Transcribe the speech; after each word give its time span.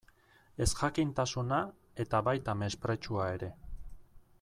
Ezjakintasuna, 0.65 1.59
eta 2.05 2.23
baita 2.31 2.57
mespretxua 2.65 3.33
ere. 3.39 3.53